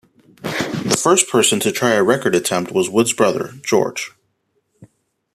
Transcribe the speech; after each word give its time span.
The 0.41 0.99
first 0.99 1.29
person 1.29 1.59
to 1.59 1.71
try 1.71 1.91
a 1.91 2.01
record 2.01 2.33
attempt 2.33 2.71
was 2.71 2.89
Wood's 2.89 3.13
brother, 3.13 3.49
George. 3.63 4.11